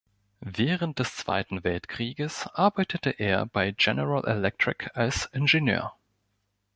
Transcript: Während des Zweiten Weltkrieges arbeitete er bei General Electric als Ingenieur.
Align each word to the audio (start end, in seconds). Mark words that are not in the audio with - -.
Während 0.55 0.97
des 0.97 1.15
Zweiten 1.15 1.63
Weltkrieges 1.63 2.47
arbeitete 2.47 3.11
er 3.11 3.45
bei 3.45 3.69
General 3.71 4.25
Electric 4.27 4.89
als 4.95 5.27
Ingenieur. 5.27 5.93